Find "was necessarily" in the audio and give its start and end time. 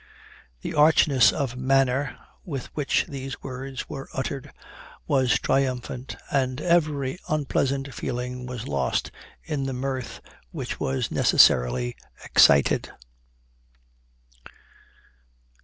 10.79-11.95